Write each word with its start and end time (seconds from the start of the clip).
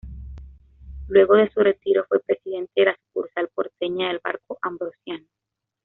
Luego 1.09 1.35
de 1.35 1.51
su 1.51 1.59
retiro 1.59 2.03
fue 2.09 2.21
presidente 2.23 2.71
de 2.75 2.85
la 2.85 2.97
sucursal 3.05 3.49
porteña 3.53 4.07
del 4.07 4.19
Banco 4.23 4.57
Ambrosiano. 4.63 5.27